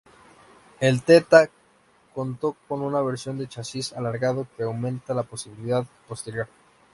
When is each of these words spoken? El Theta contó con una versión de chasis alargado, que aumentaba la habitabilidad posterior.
El 0.79 1.03
Theta 1.03 1.47
contó 2.15 2.57
con 2.67 2.81
una 2.81 3.03
versión 3.03 3.37
de 3.37 3.47
chasis 3.47 3.93
alargado, 3.93 4.47
que 4.57 4.63
aumentaba 4.63 5.21
la 5.21 5.27
habitabilidad 5.31 5.85
posterior. 6.07 6.47